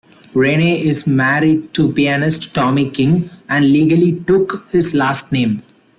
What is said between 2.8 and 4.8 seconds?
King, and legally took